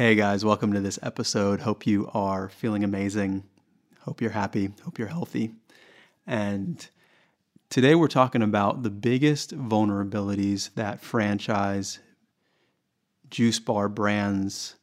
[0.00, 1.60] Hey guys, welcome to this episode.
[1.60, 3.44] Hope you are feeling amazing.
[4.00, 4.70] Hope you're happy.
[4.82, 5.52] Hope you're healthy.
[6.26, 6.88] And
[7.68, 11.98] today we're talking about the biggest vulnerabilities that franchise
[13.28, 14.76] juice bar brands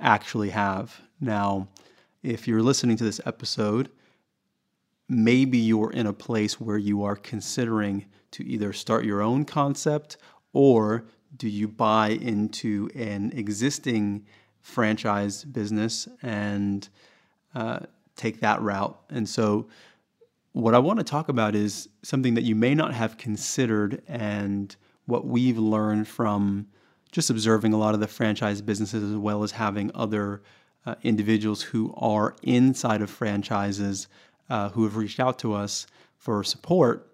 [0.00, 1.02] actually have.
[1.20, 1.68] Now,
[2.24, 3.90] if you're listening to this episode,
[5.08, 10.16] maybe you're in a place where you are considering to either start your own concept
[10.52, 11.04] or
[11.36, 14.26] do you buy into an existing
[14.60, 16.88] franchise business and
[17.54, 17.80] uh,
[18.16, 18.98] take that route?
[19.10, 19.68] And so,
[20.52, 24.74] what I want to talk about is something that you may not have considered and
[25.06, 26.66] what we've learned from
[27.12, 30.42] just observing a lot of the franchise businesses as well as having other
[30.84, 34.08] uh, individuals who are inside of franchises
[34.50, 37.12] uh, who have reached out to us for support,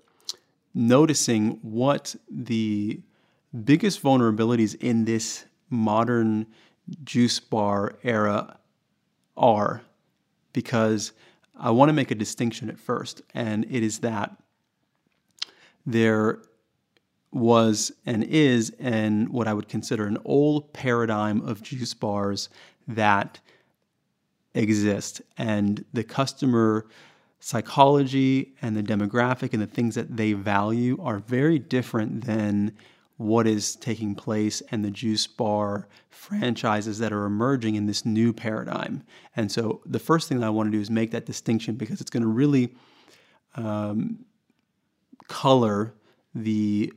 [0.75, 3.01] noticing what the
[3.65, 6.47] biggest vulnerabilities in this modern
[7.05, 8.59] juice bar era
[9.37, 9.83] are,
[10.53, 11.13] because
[11.59, 14.37] I want to make a distinction at first, and it is that
[15.87, 16.41] there
[17.31, 22.49] was and is and what I would consider an old paradigm of juice bars
[22.87, 23.41] that
[24.55, 26.87] exist, and the customer
[27.41, 32.73] psychology and the demographic and the things that they value are very different than
[33.17, 38.33] what is taking place and the juice bar franchises that are emerging in this new
[38.33, 39.03] paradigm.
[39.37, 42.01] And so the first thing that I want to do is make that distinction because
[42.01, 42.75] it's going to really
[43.55, 44.25] um,
[45.29, 45.95] color
[46.35, 46.93] the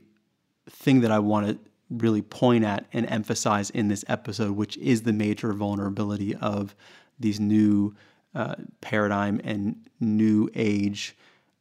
[0.68, 1.58] thing that I want to
[1.90, 6.74] really point at and emphasize in this episode, which is the major vulnerability of
[7.18, 7.94] these new
[8.34, 11.16] uh, paradigm and new age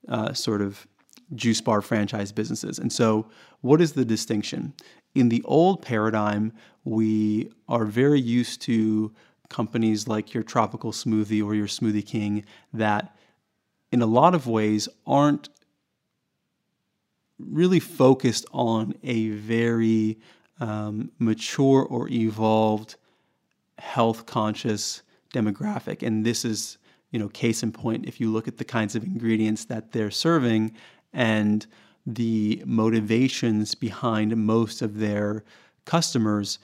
[0.09, 0.85] uh, sort of
[1.35, 2.79] juice bar franchise businesses.
[2.79, 3.27] And so,
[3.61, 4.73] what is the distinction?
[5.15, 9.13] In the old paradigm, we are very used to
[9.49, 13.15] companies like your Tropical Smoothie or your Smoothie King that,
[13.91, 15.49] in a lot of ways, aren't
[17.39, 20.17] really focused on a very
[20.59, 22.95] um, mature or evolved,
[23.77, 26.05] health conscious demographic.
[26.05, 26.77] And this is,
[27.11, 30.11] you know, case in point, if you look at the kinds of ingredients that they're
[30.11, 30.73] serving
[31.17, 31.65] and
[32.05, 35.43] the motivations behind most of their
[35.83, 36.59] customers,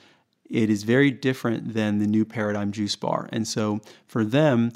[0.48, 3.28] it is very different than the new paradigm juice bar.
[3.32, 4.70] And so for them,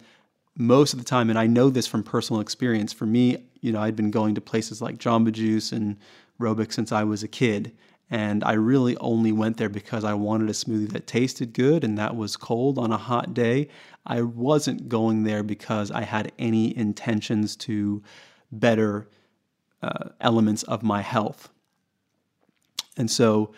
[0.56, 3.80] most of the time, and I know this from personal experience, for me, you know,
[3.80, 5.96] I'd been going to places like Jamba Juice and
[6.40, 7.72] Robeks since I was a kid.
[8.10, 11.96] And I really only went there because I wanted a smoothie that tasted good and
[11.98, 13.68] that was cold on a hot day.
[14.04, 18.02] I wasn't going there because I had any intentions to
[18.50, 19.08] better
[19.82, 21.48] uh, elements of my health.
[22.96, 23.52] And so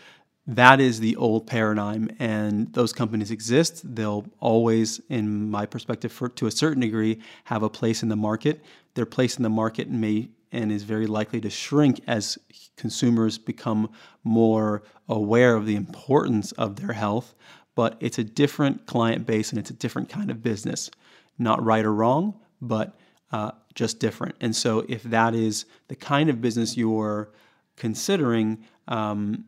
[0.47, 3.83] that is the old paradigm, and those companies exist.
[3.95, 8.17] They'll always, in my perspective, for, to a certain degree, have a place in the
[8.17, 8.63] market.
[8.95, 12.37] Their place in the market may and is very likely to shrink as
[12.77, 13.91] consumers become
[14.25, 17.35] more aware of the importance of their health.
[17.77, 20.91] But it's a different client base and it's a different kind of business.
[21.39, 22.99] Not right or wrong, but
[23.33, 24.35] uh, just different.
[24.41, 27.31] And so, if that is the kind of business you're
[27.77, 28.59] considering,
[28.89, 29.45] um,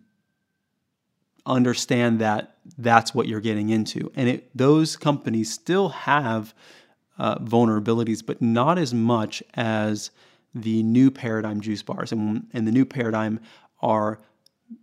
[1.45, 4.13] understand that that's what you're getting into.
[4.15, 6.55] And it, those companies still have
[7.19, 10.11] uh, vulnerabilities, but not as much as
[10.55, 12.13] the new paradigm juice bars.
[12.13, 13.41] And, and the new paradigm
[13.81, 14.21] are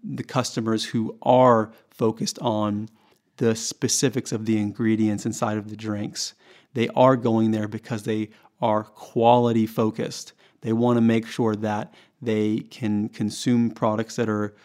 [0.04, 2.90] the customers who are focused on
[3.38, 6.34] the specifics of the ingredients inside of the drinks.
[6.74, 8.30] They are going there because they
[8.62, 10.34] are quality focused.
[10.62, 14.56] They want to make sure that they can consume products that are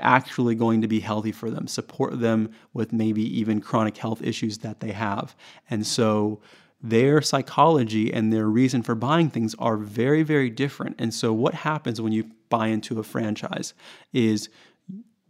[0.00, 4.58] actually going to be healthy for them, support them with maybe even chronic health issues
[4.58, 5.34] that they have.
[5.70, 6.40] And so
[6.82, 10.96] their psychology and their reason for buying things are very, very different.
[10.98, 13.72] And so, what happens when you buy into a franchise
[14.12, 14.48] is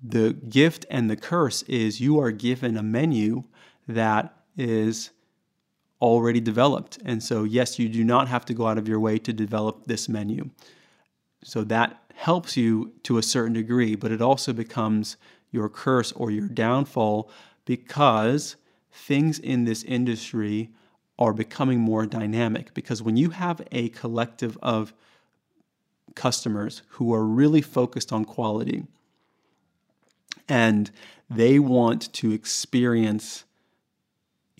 [0.03, 3.45] the gift and the curse is you are given a menu
[3.87, 5.11] that is
[6.03, 6.99] already developed.
[7.05, 9.87] And so, yes, you do not have to go out of your way to develop
[9.87, 10.51] this menu.
[11.43, 15.17] So, that helps you to a certain degree, but it also becomes
[15.51, 17.31] your curse or your downfall
[17.65, 18.57] because
[18.91, 20.71] things in this industry
[21.19, 22.75] are becoming more dynamic.
[22.75, 24.93] Because when you have a collective of
[26.15, 28.85] customers who are really focused on quality
[30.49, 30.91] and
[31.31, 33.45] they want to experience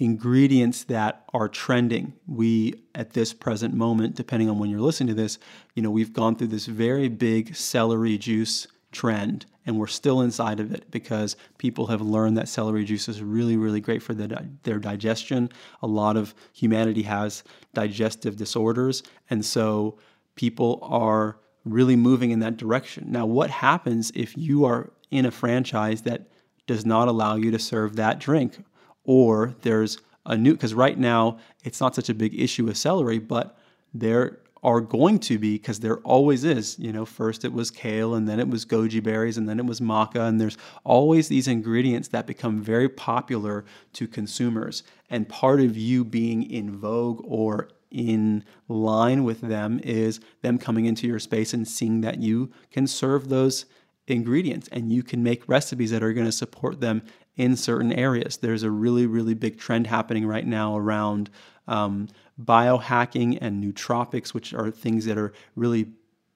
[0.03, 2.13] ingredients that are trending.
[2.27, 5.39] We, at this present moment, depending on when you're listening to this,
[5.75, 10.59] you know, we've gone through this very big celery juice trend and we're still inside
[10.59, 14.49] of it because people have learned that celery juice is really, really great for the,
[14.65, 15.49] their digestion.
[15.83, 19.99] A lot of humanity has digestive disorders, and so
[20.35, 23.05] people are really moving in that direction.
[23.13, 26.27] Now, what happens if you are in a franchise that
[26.67, 28.65] does not allow you to serve that drink
[29.05, 33.19] or there's a new because right now it's not such a big issue with celery,
[33.19, 33.59] but
[33.93, 36.79] there are going to be because there always is.
[36.79, 39.67] You know, first it was kale and then it was goji berries and then it
[39.67, 43.65] was maca, and there's always these ingredients that become very popular
[43.95, 44.85] to consumers.
[45.11, 50.87] And part of you being in vogue or in line with them is them coming
[50.87, 53.67] into your space and seeing that you can serve those
[54.07, 57.03] ingredients and you can make recipes that are going to support them
[57.37, 58.37] in certain areas.
[58.37, 61.31] There's a really, really big trend happening right now around
[61.69, 62.09] um,
[62.43, 65.87] biohacking and nootropics, which are things that are really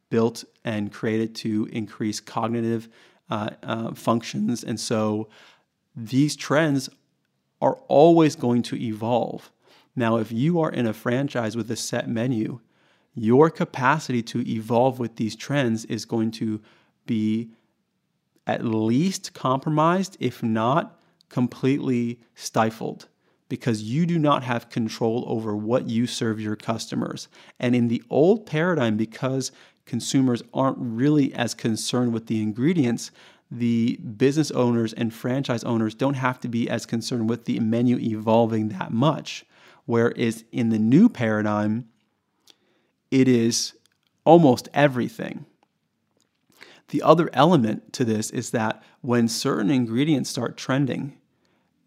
[0.09, 2.89] built and created to increase cognitive
[3.29, 4.63] uh, uh, functions.
[4.63, 5.29] And so
[5.95, 6.89] these trends
[7.61, 9.51] are always going to evolve.
[9.95, 12.61] Now, if you are in a franchise with a set menu,
[13.15, 16.61] your capacity to evolve with these trends is going to
[17.07, 17.51] be
[18.47, 23.09] at least compromised, if not completely stifled,
[23.49, 27.29] because you do not have control over what you serve your customers.
[27.59, 29.53] And in the old paradigm, because
[29.85, 33.11] consumers aren't really as concerned with the ingredients,
[33.51, 37.97] the business owners and franchise owners don't have to be as concerned with the menu
[37.99, 39.45] evolving that much.
[39.85, 41.89] Whereas in the new paradigm,
[43.11, 43.75] it is
[44.25, 45.47] almost everything.
[46.89, 51.19] The other element to this is that when certain ingredients start trending,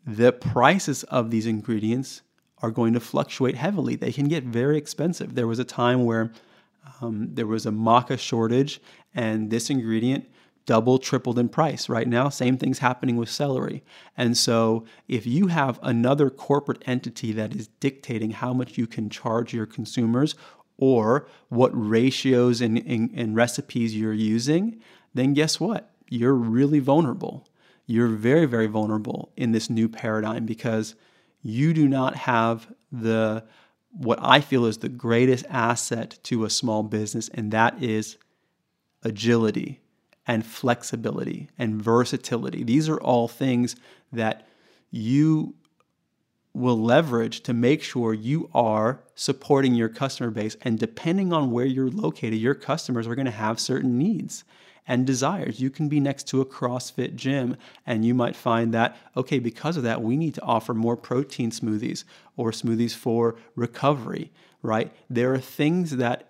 [0.06, 2.22] the prices of these ingredients
[2.62, 3.96] are going to fluctuate heavily.
[3.96, 5.36] They can get very expensive.
[5.36, 6.32] There was a time where
[7.02, 8.82] um, there was a maca shortage,
[9.14, 10.26] and this ingredient
[10.66, 11.90] doubled, tripled in price.
[11.90, 13.84] Right now, same thing's happening with celery.
[14.18, 19.10] And so, if you have another corporate entity that is dictating how much you can
[19.10, 20.36] charge your consumers
[20.80, 24.82] or what ratios and, and, and recipes you're using,
[25.14, 25.92] then guess what?
[26.10, 27.48] You're really vulnerable.
[27.86, 30.96] You're very, very vulnerable in this new paradigm because
[31.42, 33.44] you do not have the
[33.92, 38.18] what I feel is the greatest asset to a small business, and that is
[39.04, 39.82] agility
[40.28, 42.64] and flexibility and versatility.
[42.64, 43.76] These are all things
[44.12, 44.48] that
[44.92, 45.56] you
[46.60, 50.58] will leverage to make sure you are supporting your customer base.
[50.62, 54.44] And depending on where you're located, your customers are going to have certain needs
[54.86, 55.60] and desires.
[55.60, 59.78] You can be next to a CrossFit gym and you might find that, okay, because
[59.78, 62.04] of that, we need to offer more protein smoothies
[62.36, 64.32] or smoothies for recovery,
[64.62, 64.92] right?
[65.10, 66.30] There are things that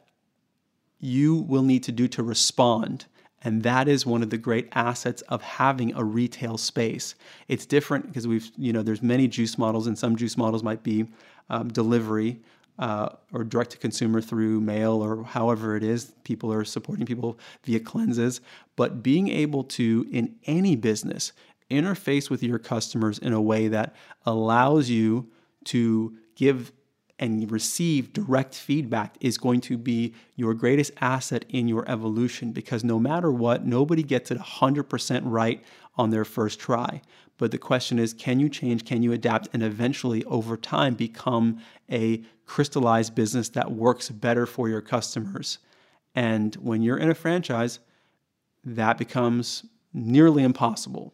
[0.99, 3.05] you will need to do to respond
[3.43, 7.15] and that is one of the great assets of having a retail space.
[7.47, 10.83] It's different because we've, you know, there's many juice models, and some juice models might
[10.83, 11.07] be
[11.49, 12.41] um, delivery
[12.79, 16.13] uh, or direct to consumer through mail or however it is.
[16.23, 18.41] People are supporting people via cleanses.
[18.75, 21.33] But being able to, in any business,
[21.69, 25.29] interface with your customers in a way that allows you
[25.65, 26.71] to give
[27.19, 32.83] and receive direct feedback is going to be your greatest asset in your evolution because
[32.83, 35.61] no matter what, nobody gets it 100% right
[35.97, 37.01] on their first try.
[37.37, 41.61] But the question is can you change, can you adapt, and eventually over time become
[41.91, 45.59] a crystallized business that works better for your customers?
[46.15, 47.79] And when you're in a franchise,
[48.63, 51.13] that becomes nearly impossible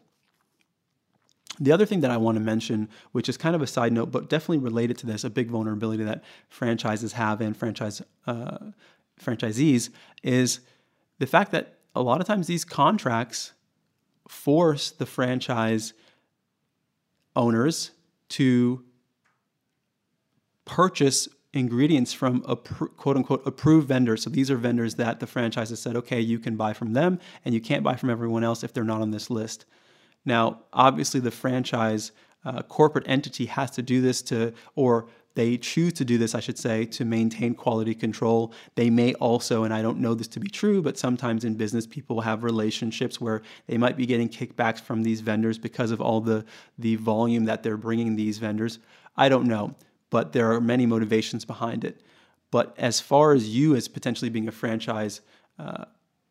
[1.58, 4.10] the other thing that I want to mention, which is kind of a side note,
[4.10, 8.58] but definitely related to this, a big vulnerability that franchises have and franchise uh,
[9.20, 9.90] franchisees
[10.22, 10.60] is
[11.18, 13.52] the fact that a lot of times these contracts
[14.28, 15.94] force the franchise
[17.34, 17.92] owners
[18.28, 18.84] to
[20.64, 24.22] purchase ingredients from a quote unquote approved vendors.
[24.22, 27.18] So these are vendors that the franchise has said, okay, you can buy from them
[27.44, 29.64] and you can't buy from everyone else if they're not on this list.
[30.26, 32.12] Now, obviously, the franchise
[32.44, 36.40] uh, corporate entity has to do this to, or they choose to do this, I
[36.40, 38.52] should say, to maintain quality control.
[38.74, 41.86] They may also, and I don't know this to be true, but sometimes in business,
[41.86, 46.20] people have relationships where they might be getting kickbacks from these vendors because of all
[46.20, 46.44] the,
[46.78, 48.78] the volume that they're bringing these vendors.
[49.16, 49.74] I don't know,
[50.10, 52.00] but there are many motivations behind it.
[52.50, 55.20] But as far as you, as potentially being a franchise
[55.58, 55.84] uh,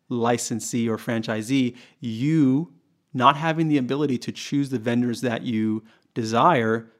[0.10, 2.74] licensee or franchisee, you
[3.16, 6.92] not having the ability to choose the vendors that you desire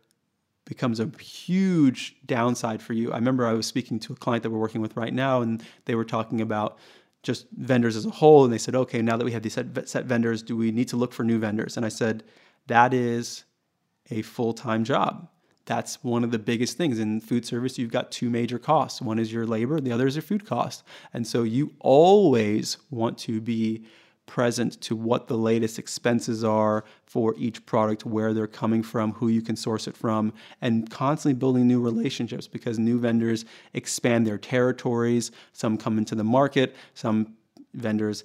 [0.66, 3.12] becomes a huge downside for you.
[3.12, 5.64] I remember I was speaking to a client that we're working with right now, and
[5.84, 6.80] they were talking about
[7.22, 8.46] just vendors as a whole.
[8.46, 10.88] And they said, okay, now that we have these set, set vendors, do we need
[10.88, 11.78] to look for new vendors?
[11.78, 12.24] And I said,
[12.68, 13.44] that is
[14.10, 15.28] a full time job.
[15.66, 17.78] That's one of the biggest things in food service.
[17.78, 19.02] You've got two major costs.
[19.02, 20.84] One is your labor, the other is your food cost.
[21.14, 23.86] And so you always want to be
[24.26, 29.28] present to what the latest expenses are for each product, where they're coming from, who
[29.28, 34.38] you can source it from, and constantly building new relationships because new vendors expand their
[34.38, 35.32] territories.
[35.54, 37.36] Some come into the market, some
[37.74, 38.24] vendors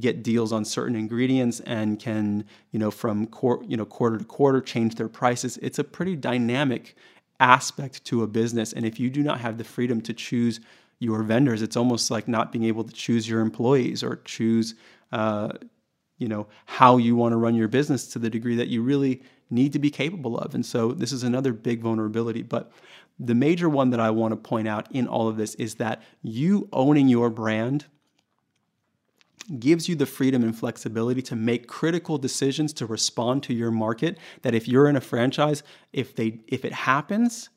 [0.00, 4.24] get deals on certain ingredients and can, you know, from quor- you know, quarter to
[4.24, 5.58] quarter change their prices.
[5.60, 6.96] It's a pretty dynamic
[7.40, 8.72] aspect to a business.
[8.72, 10.60] And if you do not have the freedom to choose
[11.00, 14.74] your vendors, it's almost like not being able to choose your employees or choose
[15.14, 15.48] uh,
[16.18, 19.22] you know how you want to run your business to the degree that you really
[19.50, 20.54] need to be capable of.
[20.54, 22.42] And so this is another big vulnerability.
[22.42, 22.72] But
[23.18, 26.02] the major one that i want to point out in all of this is that
[26.22, 27.86] you owning your brand
[29.58, 34.18] gives you the freedom and flexibility to make critical decisions to respond to your market
[34.42, 37.50] that if you're in a franchise if they if it happens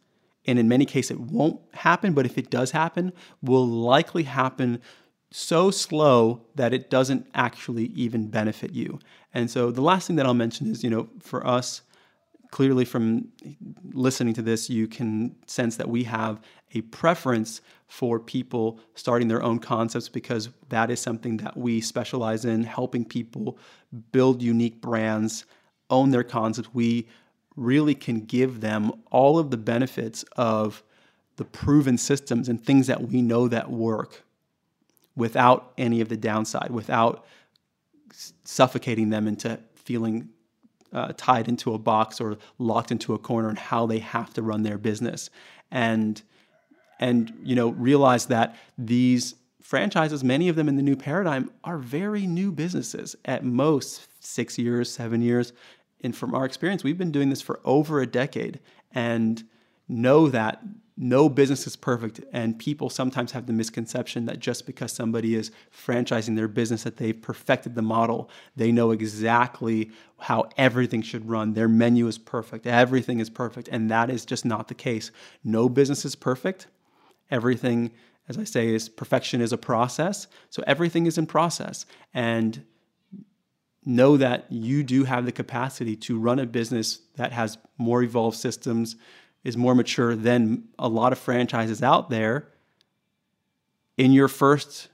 [0.46, 3.12] and in many cases it won't happen but if it does happen
[3.42, 4.82] will likely happen
[5.32, 9.00] so slow that it doesn't actually even benefit you.
[9.34, 11.82] And so the last thing that I'll mention is, you know, for us,
[12.52, 13.28] clearly from
[13.92, 16.40] listening to this, you can sense that we have
[16.74, 22.46] a preference for people starting their own concepts because that is something that we specialize
[22.46, 23.58] in, helping people
[24.12, 25.46] build unique brands,
[25.90, 26.74] own their concepts.
[26.74, 27.08] We
[27.56, 30.84] really can give them all of the benefits of
[31.38, 34.24] the proven systems and things that we know that work
[35.18, 37.26] without any of the downside, without
[38.46, 40.30] suffocating them into feeling
[40.94, 44.42] uh, tied into a box or locked into a corner and how they have to
[44.42, 45.30] run their business.
[45.72, 46.22] And
[47.00, 51.78] and you know realize that these franchises, many of them in the new paradigm, are
[51.78, 53.16] very new businesses.
[53.26, 55.52] At most six years, seven years.
[56.02, 58.60] And from our experience, we've been doing this for over a decade
[58.92, 59.44] and
[59.88, 60.62] know that
[60.98, 65.52] no business is perfect and people sometimes have the misconception that just because somebody is
[65.72, 68.30] franchising their business that they've perfected the model.
[68.56, 71.54] They know exactly how everything should run.
[71.54, 72.66] Their menu is perfect.
[72.66, 75.12] Everything is perfect and that is just not the case.
[75.44, 76.68] No business is perfect.
[77.30, 77.92] Everything
[78.30, 80.28] as i say is perfection is a process.
[80.50, 81.86] So everything is in process.
[82.14, 82.66] And
[83.86, 88.36] know that you do have the capacity to run a business that has more evolved
[88.36, 88.98] systems
[89.48, 92.50] is more mature than a lot of franchises out there
[93.96, 94.90] in your first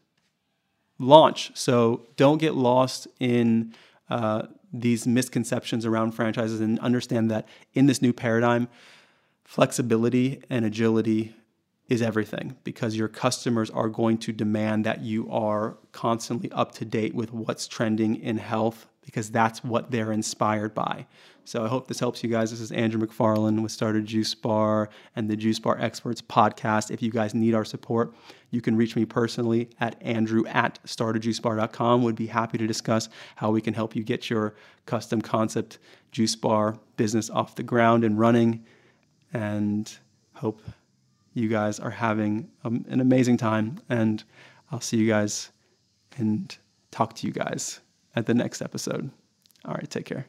[1.00, 1.52] launch.
[1.56, 3.74] So don't get lost in
[4.12, 8.68] uh, these misconceptions around franchises and understand that in this new paradigm,
[9.44, 11.34] flexibility and agility
[11.90, 16.86] is everything because your customers are going to demand that you are constantly up to
[16.86, 21.06] date with what's trending in health because that's what they're inspired by.
[21.46, 22.52] So I hope this helps you guys.
[22.52, 26.90] This is Andrew McFarland with Starter Juice Bar and the Juice Bar Experts podcast.
[26.90, 28.16] If you guys need our support,
[28.50, 32.02] you can reach me personally at andrew at starterjuicebar.com.
[32.04, 35.80] Would be happy to discuss how we can help you get your custom concept
[36.14, 38.64] juice bar business off the ground and running.
[39.34, 39.92] And
[40.36, 40.62] hope
[41.34, 43.80] you guys are having um, an amazing time.
[43.90, 44.24] And
[44.72, 45.52] I'll see you guys
[46.18, 46.56] and
[46.92, 47.80] talk to you guys
[48.16, 49.10] at the next episode.
[49.66, 50.28] All right, take care.